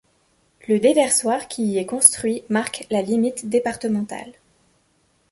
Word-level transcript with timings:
Le 0.67 0.79
déversoir 0.79 1.47
qui 1.47 1.63
y 1.65 1.77
est 1.77 1.85
construit 1.85 2.41
marque 2.49 2.87
la 2.89 3.03
limite 3.03 3.47
départementale. 3.47 4.31